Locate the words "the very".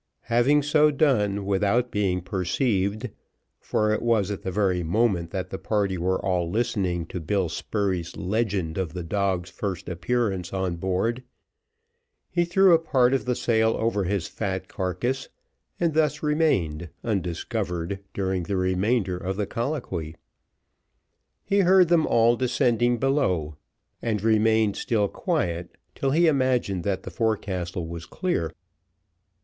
4.41-4.81